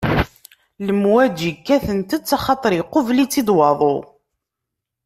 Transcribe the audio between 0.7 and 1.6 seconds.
Lemwaǧi